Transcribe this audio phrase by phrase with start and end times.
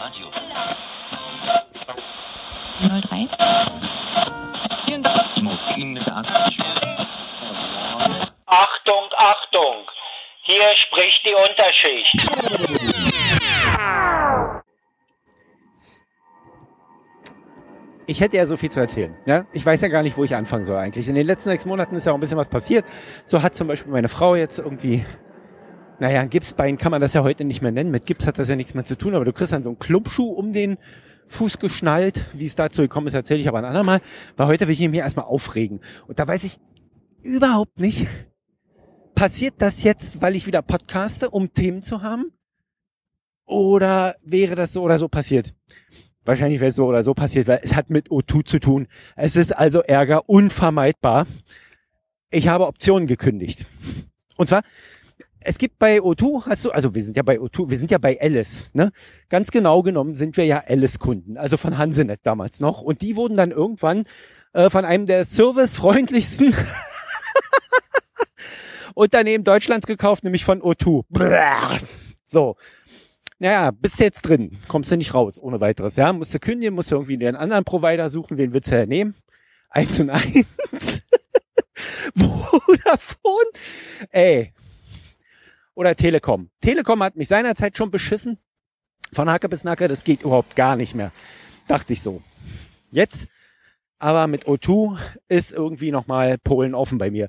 [0.00, 0.26] Radio.
[2.80, 3.28] 03.
[8.46, 9.90] Achtung, Achtung!
[10.42, 12.16] Hier spricht die Unterschicht.
[18.08, 19.14] ich hätte ja so viel zu erzählen.
[19.26, 19.44] Ja?
[19.52, 21.08] Ich weiß ja gar nicht, wo ich anfangen soll eigentlich.
[21.08, 22.86] In den letzten sechs Monaten ist ja auch ein bisschen was passiert.
[23.26, 25.04] So hat zum Beispiel meine Frau jetzt irgendwie,
[26.00, 27.90] naja, ein Gipsbein kann man das ja heute nicht mehr nennen.
[27.90, 29.78] Mit Gips hat das ja nichts mehr zu tun, aber du kriegst dann so einen
[29.78, 30.78] Klumpschuh um den
[31.26, 32.24] Fuß geschnallt.
[32.32, 34.00] Wie es dazu gekommen ist, erzähle ich aber ein andermal.
[34.36, 35.80] Weil heute will ich mich erstmal aufregen.
[36.06, 36.58] Und da weiß ich
[37.22, 38.06] überhaupt nicht,
[39.14, 42.32] passiert das jetzt, weil ich wieder podcaste, um Themen zu haben?
[43.44, 45.54] Oder wäre das so oder so passiert?
[46.24, 48.86] Wahrscheinlich wäre es so oder so passiert, weil es hat mit O2 zu tun.
[49.16, 51.26] Es ist also Ärger unvermeidbar.
[52.30, 53.66] Ich habe Optionen gekündigt.
[54.36, 54.62] Und zwar,
[55.48, 57.96] es gibt bei O2, hast du, also wir sind ja bei O2, wir sind ja
[57.96, 58.92] bei Alice, ne?
[59.30, 62.82] Ganz genau genommen sind wir ja Alice-Kunden, also von Hansenet damals noch.
[62.82, 64.04] Und die wurden dann irgendwann
[64.52, 66.54] äh, von einem der servicefreundlichsten
[68.94, 71.04] Unternehmen Deutschlands gekauft, nämlich von O2.
[72.30, 72.56] So.
[73.38, 76.12] Naja, bist jetzt drin, kommst du nicht raus, ohne weiteres, ja.
[76.12, 79.14] Musst du kündigen, musst du irgendwie einen anderen Provider suchen, wen willst du ja nehmen?
[79.70, 80.44] Eins und eins.
[82.14, 83.50] Vodafone?
[84.10, 84.52] Ey.
[85.78, 86.50] Oder Telekom.
[86.60, 88.38] Telekom hat mich seinerzeit schon beschissen.
[89.12, 91.12] Von Hacke bis Nacke, das geht überhaupt gar nicht mehr.
[91.68, 92.20] Dachte ich so.
[92.90, 93.28] Jetzt
[94.00, 94.98] aber mit O2
[95.28, 97.28] ist irgendwie nochmal Polen offen bei mir.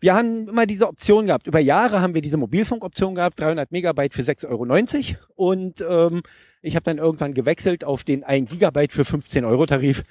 [0.00, 1.46] Wir haben immer diese Option gehabt.
[1.46, 5.18] Über Jahre haben wir diese Mobilfunkoption gehabt, 300 Megabyte für 6,90 Euro.
[5.34, 6.22] Und ähm,
[6.62, 10.02] ich habe dann irgendwann gewechselt auf den 1 Gigabyte für 15 Euro Tarif.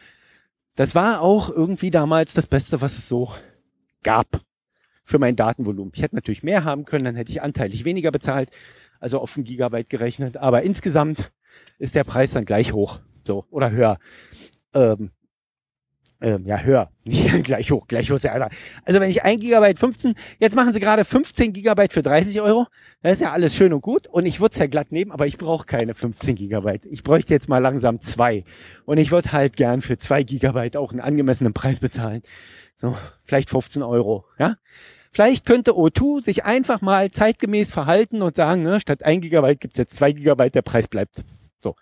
[0.75, 3.31] Das war auch irgendwie damals das Beste, was es so
[4.03, 4.27] gab
[5.03, 5.91] für mein Datenvolumen.
[5.95, 8.49] Ich hätte natürlich mehr haben können, dann hätte ich anteilig weniger bezahlt,
[8.99, 10.37] also auf ein Gigabyte gerechnet.
[10.37, 11.31] Aber insgesamt
[11.79, 13.97] ist der Preis dann gleich hoch, so oder höher.
[14.73, 15.11] Ähm,
[16.21, 16.91] ähm, ja, höher.
[17.03, 18.49] Nicht gleich hoch, gleich hoch ist ja einer.
[18.85, 22.67] Also wenn ich ein Gigabyte 15, jetzt machen sie gerade 15 Gigabyte für 30 Euro.
[23.01, 24.07] Das ist ja alles schön und gut.
[24.07, 26.85] Und ich würde es ja glatt nehmen, aber ich brauche keine 15 Gigabyte.
[26.85, 28.43] Ich bräuchte jetzt mal langsam zwei.
[28.85, 32.21] Und ich würde halt gern für zwei Gigabyte auch einen angemessenen Preis bezahlen.
[32.77, 34.55] So, vielleicht 15 Euro, ja.
[35.13, 39.77] Vielleicht könnte O2 sich einfach mal zeitgemäß verhalten und sagen, ne, statt ein Gigabyte gibt's
[39.77, 41.23] jetzt zwei Gigabyte, der Preis bleibt.
[41.59, 41.75] So.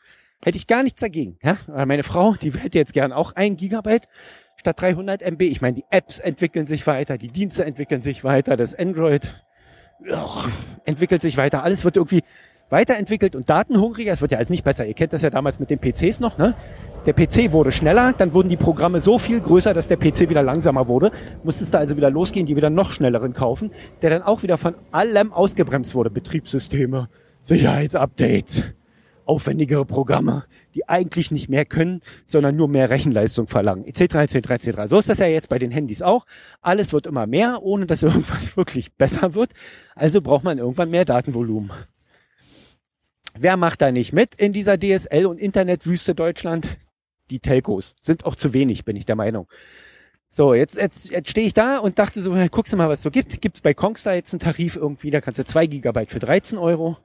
[0.44, 1.38] Hätte ich gar nichts dagegen.
[1.44, 1.58] Ja?
[1.68, 4.08] Aber meine Frau, die hätte jetzt gern auch ein Gigabyte
[4.56, 5.42] statt 300 MB.
[5.42, 9.44] Ich meine, die Apps entwickeln sich weiter, die Dienste entwickeln sich weiter, das Android
[10.86, 11.64] entwickelt sich weiter.
[11.64, 12.24] Alles wird irgendwie
[12.70, 14.14] weiterentwickelt und datenhungriger.
[14.14, 14.86] Es wird ja alles nicht besser.
[14.86, 16.38] Ihr kennt das ja damals mit den PCs noch.
[16.38, 16.54] Ne?
[17.06, 20.44] Der PC wurde schneller, dann wurden die Programme so viel größer, dass der PC wieder
[20.44, 21.12] langsamer wurde.
[21.44, 23.72] Musstest du also wieder losgehen, die wieder noch schnelleren kaufen,
[24.02, 26.10] der dann auch wieder von allem ausgebremst wurde.
[26.10, 27.10] Betriebssysteme,
[27.44, 28.64] Sicherheitsupdates
[29.30, 34.82] aufwendigere Programme, die eigentlich nicht mehr können, sondern nur mehr Rechenleistung verlangen, etc., etc., etc.
[34.88, 36.26] So ist das ja jetzt bei den Handys auch.
[36.62, 39.54] Alles wird immer mehr, ohne dass irgendwas wirklich besser wird.
[39.94, 41.72] Also braucht man irgendwann mehr Datenvolumen.
[43.38, 46.68] Wer macht da nicht mit in dieser DSL- und Internetwüste Deutschland?
[47.30, 49.48] Die Telcos sind auch zu wenig, bin ich der Meinung.
[50.32, 53.04] So, jetzt, jetzt, jetzt stehe ich da und dachte so, guckst du mal, was es
[53.04, 53.42] so gibt.
[53.42, 56.98] Gibt's bei Kongstar jetzt einen Tarif irgendwie, da kannst du zwei Gigabyte für 13 Euro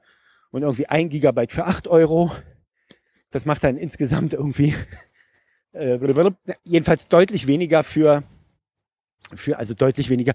[0.55, 2.31] und irgendwie ein Gigabyte für acht Euro.
[3.29, 4.73] Das macht dann insgesamt irgendwie
[5.73, 5.99] äh,
[6.63, 8.23] jedenfalls deutlich weniger für,
[9.33, 10.33] für also deutlich weniger.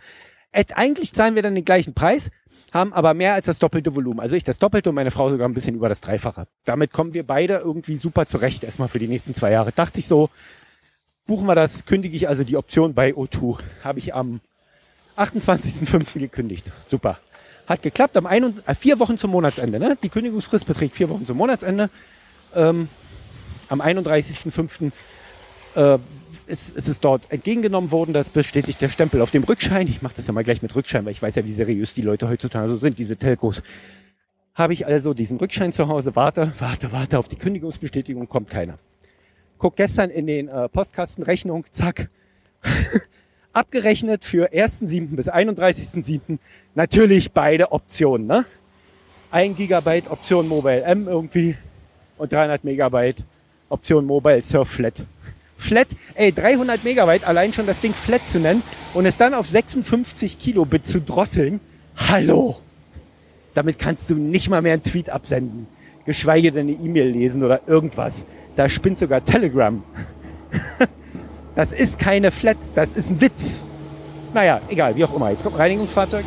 [0.53, 2.31] Eigentlich zahlen wir dann den gleichen Preis,
[2.71, 4.21] haben aber mehr als das doppelte Volumen.
[4.21, 6.47] Also ich das doppelte und meine Frau sogar ein bisschen über das Dreifache.
[6.65, 9.73] Damit kommen wir beide irgendwie super zurecht, erstmal für die nächsten zwei Jahre.
[9.73, 10.29] Dachte ich so,
[11.27, 13.59] buchen wir das, kündige ich also die Option bei O2.
[13.83, 14.41] Habe ich am
[15.17, 16.19] 28.05.
[16.19, 16.71] gekündigt.
[16.89, 17.19] Super.
[17.71, 19.79] Hat geklappt am ein, äh, vier Wochen zum Monatsende.
[19.79, 19.97] Ne?
[20.03, 21.89] Die Kündigungsfrist beträgt vier Wochen zum Monatsende.
[22.53, 22.89] Ähm,
[23.69, 24.91] am 31.05.
[25.77, 25.99] Äh,
[26.49, 28.13] ist, ist es dort entgegengenommen worden.
[28.13, 29.87] Das bestätigt der Stempel auf dem Rückschein.
[29.87, 32.03] Ich mache das ja mal gleich mit Rückschein, weil ich weiß ja, wie seriös die
[32.03, 33.63] Leute heutzutage so sind, diese Telcos.
[34.57, 38.81] Habe ich also diesen Rückschein zu Hause, warte, warte, warte auf die Kündigungsbestätigung, kommt keiner.
[39.59, 42.11] Guck gestern in den äh, Postkasten, Rechnung, zack.
[43.53, 45.17] abgerechnet für 1.7.
[45.17, 46.39] bis 31.7.
[46.75, 48.27] natürlich beide Optionen.
[48.27, 48.45] Ne?
[49.31, 51.57] 1 GB Option Mobile M irgendwie
[52.19, 53.25] und 300 Megabyte
[53.69, 55.05] Option Mobile Surf Flat.
[55.57, 58.63] Flat, ey, 300 Megabyte, allein schon das Ding Flat zu nennen
[58.95, 61.61] und es dann auf 56 Kilobit zu drosseln.
[61.97, 62.59] Hallo!
[63.55, 65.67] Damit kannst du nicht mal mehr einen Tweet absenden,
[66.07, 68.25] geschweige denn eine E-Mail lesen oder irgendwas.
[68.57, 69.83] Da spinnt sogar Telegram.
[71.61, 73.61] Das ist keine Flat, das ist ein Witz.
[74.33, 75.29] Naja, egal, wie auch immer.
[75.29, 76.25] Jetzt kommt ein Reinigungsfahrzeug.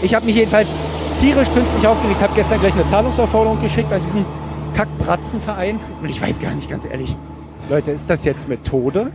[0.00, 0.68] Ich habe mich jedenfalls
[1.20, 4.24] tierisch künstlich aufgelegt, habe gestern gleich eine Zahlungsaufforderung geschickt an diesen
[4.76, 5.80] Kackbratzenverein.
[6.00, 7.16] Und ich weiß gar nicht, ganz ehrlich,
[7.68, 9.10] Leute, ist das jetzt Methode?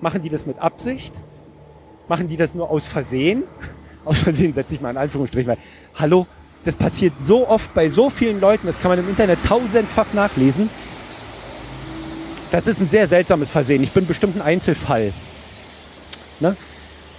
[0.00, 1.12] Machen die das mit Absicht?
[2.08, 3.42] Machen die das nur aus Versehen?
[4.06, 5.58] Aus Versehen setze ich mal in Anführungsstrichen, weil,
[5.94, 6.26] hallo,
[6.64, 10.70] das passiert so oft bei so vielen Leuten, das kann man im Internet tausendfach nachlesen.
[12.50, 13.82] Das ist ein sehr seltsames Versehen.
[13.82, 15.12] Ich bin bestimmt ein Einzelfall.
[16.38, 16.56] Ne?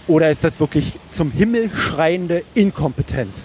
[0.07, 3.44] Oder ist das wirklich zum Himmel schreiende Inkompetenz?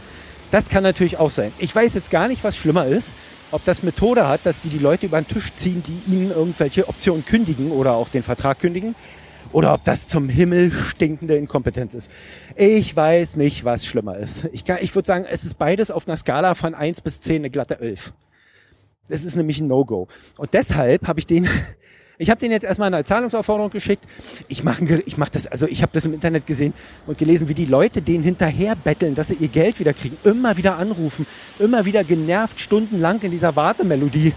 [0.52, 1.52] Das kann natürlich auch sein.
[1.58, 3.12] Ich weiß jetzt gar nicht, was schlimmer ist.
[3.50, 6.88] Ob das Methode hat, dass die die Leute über den Tisch ziehen, die ihnen irgendwelche
[6.88, 8.94] Optionen kündigen oder auch den Vertrag kündigen.
[9.50, 12.10] Oder ob das zum Himmel stinkende Inkompetenz ist.
[12.56, 14.48] Ich weiß nicht, was schlimmer ist.
[14.52, 17.50] Ich, ich würde sagen, es ist beides auf einer Skala von 1 bis 10 eine
[17.50, 18.12] glatte 11.
[19.08, 20.08] Das ist nämlich ein No-Go.
[20.38, 21.48] Und deshalb habe ich den
[22.18, 24.04] ich habe den jetzt erstmal eine Zahlungsaufforderung geschickt.
[24.48, 26.72] Ich mache ich mach das, also ich habe das im Internet gesehen
[27.06, 30.16] und gelesen, wie die Leute den hinterher betteln, dass sie ihr Geld wieder kriegen.
[30.24, 31.26] Immer wieder anrufen,
[31.58, 34.32] immer wieder genervt stundenlang in dieser Wartemelodie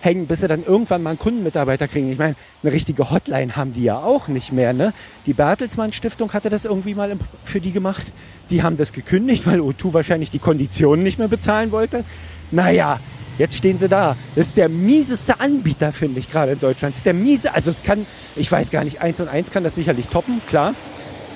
[0.00, 2.12] hängen, bis sie dann irgendwann mal einen Kundenmitarbeiter kriegen.
[2.12, 4.72] Ich meine, eine richtige Hotline haben die ja auch nicht mehr.
[4.72, 4.92] Ne?
[5.26, 8.12] Die Bertelsmann Stiftung hatte das irgendwie mal für die gemacht.
[8.50, 12.04] Die haben das gekündigt, weil O2 wahrscheinlich die Konditionen nicht mehr bezahlen wollte.
[12.50, 13.00] Naja,
[13.38, 14.16] Jetzt stehen sie da.
[14.36, 16.94] Das ist der mieseste Anbieter, finde ich, gerade in Deutschland.
[16.94, 19.64] Das ist der miese, also es kann, ich weiß gar nicht, eins und eins kann
[19.64, 20.74] das sicherlich toppen, klar,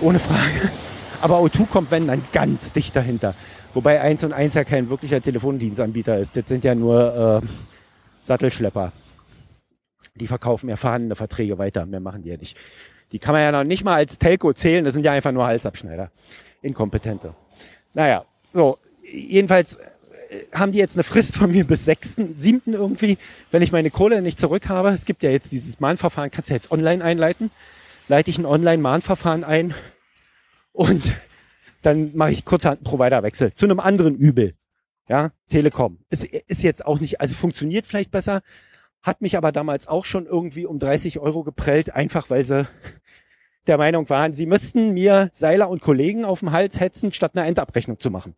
[0.00, 0.70] ohne Frage.
[1.20, 3.34] Aber O2 kommt, wenn, dann ganz dicht dahinter.
[3.74, 6.36] Wobei eins und eins ja kein wirklicher Telefondienstanbieter ist.
[6.36, 7.46] Das sind ja nur äh,
[8.22, 8.92] Sattelschlepper.
[10.14, 11.86] Die verkaufen vorhandene Verträge weiter.
[11.86, 12.56] Mehr machen die ja nicht.
[13.12, 14.84] Die kann man ja noch nicht mal als Telco zählen.
[14.84, 16.10] Das sind ja einfach nur Halsabschneider.
[16.62, 17.34] Inkompetente.
[17.94, 18.78] Naja, so.
[19.02, 19.78] Jedenfalls
[20.52, 22.72] haben die jetzt eine Frist von mir bis 6.7.
[22.72, 23.18] irgendwie,
[23.50, 24.90] wenn ich meine Kohle nicht zurück habe.
[24.90, 27.50] Es gibt ja jetzt dieses Mahnverfahren, kannst du jetzt online einleiten.
[28.08, 29.74] Leite ich ein Online-Mahnverfahren ein
[30.72, 31.14] und
[31.82, 34.54] dann mache ich kurzerhand einen Providerwechsel zu einem anderen Übel.
[35.08, 35.98] Ja, Telekom.
[36.10, 38.42] Ist, ist jetzt auch nicht, also funktioniert vielleicht besser,
[39.02, 42.66] hat mich aber damals auch schon irgendwie um 30 Euro geprellt, einfach weil sie
[43.66, 47.46] der Meinung waren, sie müssten mir Seiler und Kollegen auf dem Hals hetzen, statt eine
[47.46, 48.34] Endabrechnung zu machen.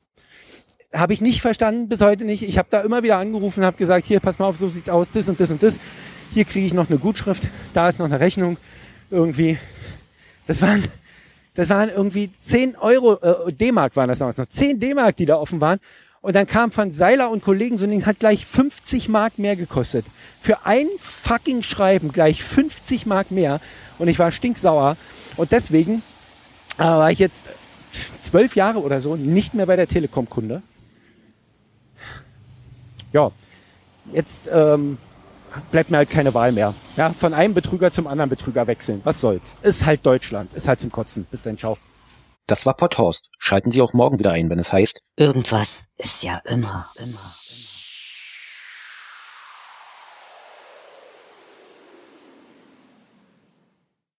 [0.92, 2.42] Habe ich nicht verstanden, bis heute nicht.
[2.42, 5.10] Ich habe da immer wieder angerufen, habe gesagt, hier, pass mal auf, so sieht's aus,
[5.12, 5.78] das und das und das.
[6.32, 8.56] Hier kriege ich noch eine Gutschrift, da ist noch eine Rechnung.
[9.08, 9.58] Irgendwie.
[10.48, 10.84] Das waren,
[11.54, 14.48] das waren irgendwie 10 Euro, äh, D-Mark waren das damals noch.
[14.48, 15.78] 10 D-Mark, die da offen waren.
[16.22, 20.04] Und dann kam von Seiler und Kollegen so ein hat gleich 50 Mark mehr gekostet.
[20.40, 23.60] Für ein fucking Schreiben gleich 50 Mark mehr.
[23.98, 24.96] Und ich war stinksauer.
[25.36, 26.02] Und deswegen
[26.78, 27.44] äh, war ich jetzt
[28.20, 30.62] zwölf Jahre oder so nicht mehr bei der Telekom Kunde
[33.12, 33.30] ja,
[34.12, 34.98] jetzt ähm,
[35.70, 36.74] bleibt mir halt keine Wahl mehr.
[36.96, 39.00] Ja, von einem Betrüger zum anderen Betrüger wechseln.
[39.04, 39.56] Was soll's?
[39.62, 40.52] Ist halt Deutschland.
[40.54, 41.26] Ist halt zum Kotzen.
[41.30, 41.76] Bis dann, ciao.
[42.46, 43.30] Das war Potthorst.
[43.38, 47.39] Schalten Sie auch morgen wieder ein, wenn es heißt Irgendwas ist ja immer, immer.